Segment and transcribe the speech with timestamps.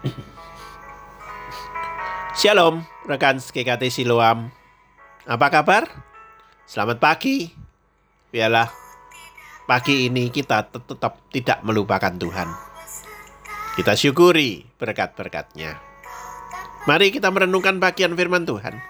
[2.40, 4.48] Shalom, rekan GKT Siloam.
[5.28, 5.84] Apa kabar?
[6.64, 7.52] Selamat pagi.
[8.30, 8.70] Biarlah
[9.68, 12.48] pagi ini kita tetap tidak melupakan Tuhan.
[13.76, 15.78] Kita syukuri berkat-berkatnya.
[16.88, 18.80] Mari kita merenungkan bagian firman Tuhan.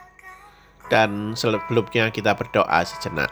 [0.91, 3.31] Dan sebelumnya kita berdoa sejenak.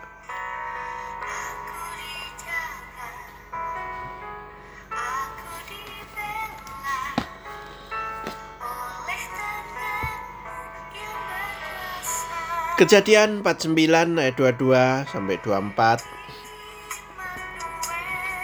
[12.78, 13.74] Kejadian 49
[14.22, 15.98] ayat 22 sampai 24.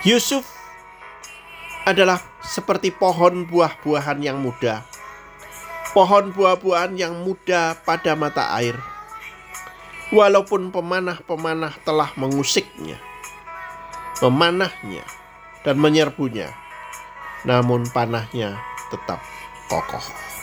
[0.03, 0.43] Yusuf
[1.87, 4.83] adalah seperti pohon buah-buahan yang muda.
[5.95, 8.75] Pohon buah-buahan yang muda pada mata air.
[10.11, 12.99] Walaupun pemanah-pemanah telah mengusiknya,
[14.19, 15.07] memanahnya,
[15.63, 16.51] dan menyerbunya,
[17.47, 18.59] namun panahnya
[18.91, 19.23] tetap
[19.71, 20.34] kokoh.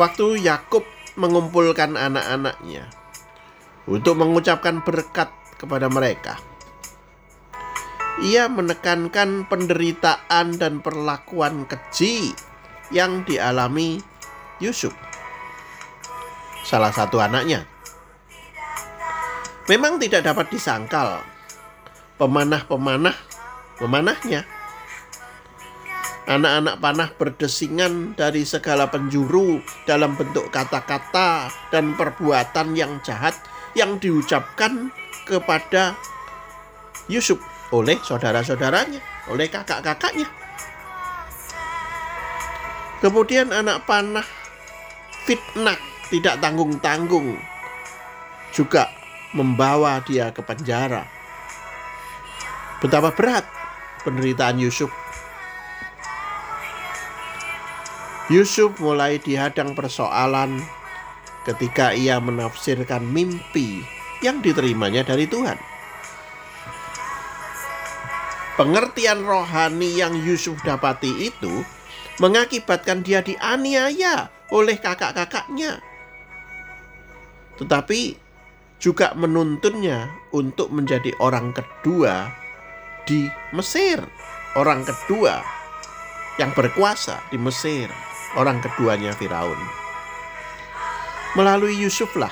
[0.00, 0.80] Waktu Yakub
[1.20, 2.88] mengumpulkan anak-anaknya
[3.84, 5.28] untuk mengucapkan berkat
[5.60, 6.40] kepada mereka,
[8.24, 12.32] ia menekankan penderitaan dan perlakuan keji
[12.88, 14.00] yang dialami
[14.56, 14.96] Yusuf,
[16.64, 17.68] salah satu anaknya.
[19.68, 21.20] Memang tidak dapat disangkal
[22.16, 23.16] pemanah-pemanah
[23.84, 24.48] memanahnya
[26.30, 33.34] Anak-anak panah berdesingan dari segala penjuru dalam bentuk kata-kata dan perbuatan yang jahat
[33.74, 34.94] yang diucapkan
[35.26, 35.98] kepada
[37.10, 37.42] Yusuf
[37.74, 40.30] oleh saudara-saudaranya, oleh kakak-kakaknya.
[43.02, 44.26] Kemudian anak panah
[45.26, 45.82] fitnah
[46.14, 47.42] tidak tanggung-tanggung
[48.54, 48.86] juga
[49.34, 51.10] membawa dia ke penjara.
[52.78, 53.42] Betapa berat
[54.06, 54.94] penderitaan Yusuf
[58.30, 60.62] Yusuf mulai dihadang persoalan
[61.42, 63.82] ketika ia menafsirkan mimpi
[64.22, 65.58] yang diterimanya dari Tuhan.
[68.54, 71.66] Pengertian rohani yang Yusuf dapati itu
[72.22, 75.82] mengakibatkan dia dianiaya oleh kakak-kakaknya.
[77.58, 78.14] Tetapi
[78.78, 82.30] juga menuntunnya untuk menjadi orang kedua
[83.10, 84.06] di Mesir,
[84.54, 85.42] orang kedua
[86.38, 87.90] yang berkuasa di Mesir
[88.38, 89.58] orang keduanya Firaun.
[91.34, 92.30] Melalui Yusuflah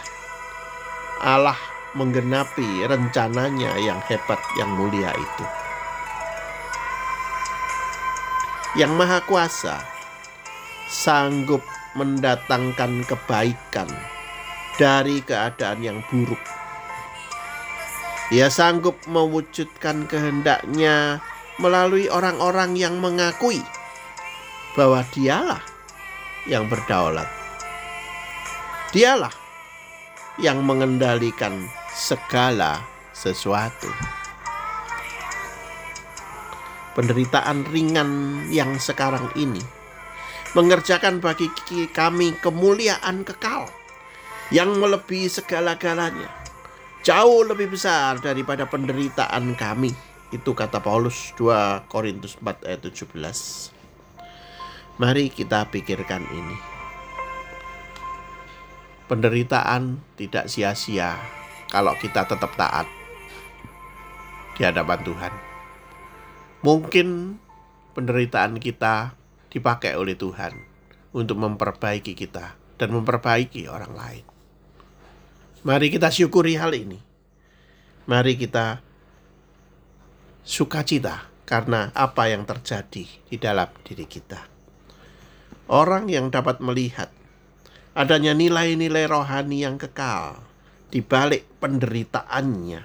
[1.19, 1.59] Allah
[1.98, 5.44] menggenapi rencananya yang hebat yang mulia itu.
[8.78, 9.82] Yang Maha Kuasa
[10.86, 11.64] sanggup
[11.98, 13.88] mendatangkan kebaikan
[14.78, 16.41] dari keadaan yang buruk.
[18.28, 21.19] Ia sanggup mewujudkan kehendaknya
[21.59, 23.65] melalui orang-orang yang mengakui
[24.76, 25.65] bahwa dialah
[26.47, 27.26] yang berdaulat.
[28.94, 29.34] Dialah
[30.38, 33.91] yang mengendalikan segala sesuatu.
[36.94, 39.62] Penderitaan ringan yang sekarang ini
[40.56, 41.50] mengerjakan bagi
[41.93, 43.69] kami kemuliaan kekal
[44.48, 46.31] yang melebihi segala-galanya.
[47.04, 49.94] Jauh lebih besar daripada penderitaan kami.
[50.34, 53.78] Itu kata Paulus 2 Korintus 4 ayat 17.
[54.98, 56.59] Mari kita pikirkan ini.
[59.06, 61.14] Penderitaan tidak sia-sia
[61.70, 62.91] kalau kita tetap taat
[64.59, 65.34] di hadapan Tuhan.
[66.66, 67.38] Mungkin
[67.94, 69.14] penderitaan kita
[69.54, 70.59] dipakai oleh Tuhan
[71.15, 74.26] untuk memperbaiki kita dan memperbaiki orang lain.
[75.62, 76.98] Mari kita syukuri hal ini.
[78.10, 78.82] Mari kita
[80.42, 84.57] sukacita karena apa yang terjadi di dalam diri kita
[85.68, 87.12] orang yang dapat melihat
[87.92, 90.40] adanya nilai-nilai rohani yang kekal
[90.88, 92.82] di balik penderitaannya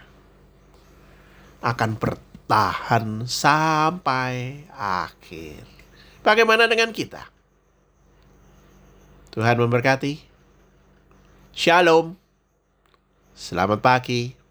[1.64, 5.64] akan bertahan sampai akhir.
[6.20, 7.24] Bagaimana dengan kita?
[9.32, 10.20] Tuhan memberkati.
[11.56, 12.20] Shalom.
[13.34, 14.43] Selamat pagi.